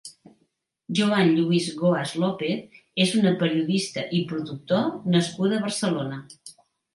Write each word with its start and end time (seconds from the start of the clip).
Joan 0.99 1.27
Lluís 1.39 1.67
Goas 1.81 2.13
López 2.23 2.79
és 3.05 3.13
una 3.19 3.35
periodista 3.43 4.07
i 4.21 4.23
productor 4.33 4.89
nascuda 5.19 5.61
a 5.61 5.65
Barcelona. 5.69 6.19